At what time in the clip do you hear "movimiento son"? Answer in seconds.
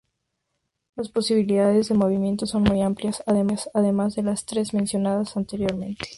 1.93-2.63